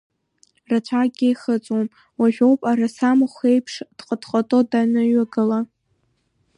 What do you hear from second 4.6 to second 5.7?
даныҩагыла.